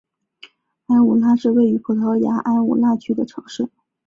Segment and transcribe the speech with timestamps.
[0.87, 3.69] 埃武拉是位于葡萄牙埃武拉区的城市。